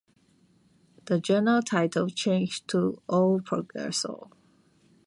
[1.05, 4.31] The journal title changed to "O Progresso".